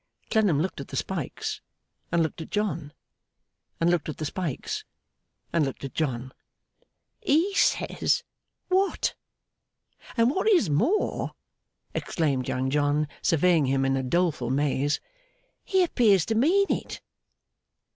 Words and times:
Clennam 0.31 0.59
looked 0.59 0.81
at 0.81 0.87
the 0.87 0.95
spikes, 0.95 1.61
and 2.11 2.23
looked 2.23 2.41
at 2.41 2.49
John; 2.49 2.91
and 3.79 3.87
looked 3.87 4.09
at 4.09 4.17
the 4.17 4.25
spikes, 4.25 4.83
and 5.53 5.63
looked 5.63 5.83
at 5.83 5.93
John. 5.93 6.31
'He 7.21 7.53
says 7.53 8.23
What! 8.67 9.13
And 10.17 10.31
what 10.31 10.49
is 10.49 10.71
more,' 10.71 11.33
exclaimed 11.93 12.47
Young 12.47 12.71
John, 12.71 13.07
surveying 13.21 13.67
him 13.67 13.85
in 13.85 13.95
a 13.95 14.01
doleful 14.01 14.49
maze, 14.49 14.99
'he 15.63 15.83
appears 15.83 16.25
to 16.25 16.33
mean 16.33 16.65
it! 16.71 16.99